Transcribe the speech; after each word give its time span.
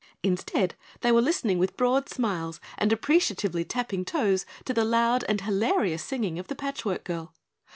Instead, 0.23 0.73
they 1.01 1.11
were 1.11 1.21
listening 1.21 1.59
with 1.59 1.77
broad 1.77 2.09
smiles 2.09 2.59
and 2.79 2.91
appreciatively 2.91 3.63
tapping 3.63 4.03
toes 4.03 4.47
to 4.65 4.73
the 4.73 4.83
loud 4.83 5.23
and 5.29 5.41
hilarious 5.41 6.03
singing 6.03 6.39
of 6.39 6.47
the 6.47 6.55
Patch 6.55 6.83
Work 6.83 7.03
Girl. 7.03 7.35